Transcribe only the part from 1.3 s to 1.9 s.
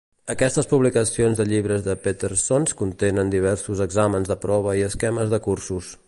de llibres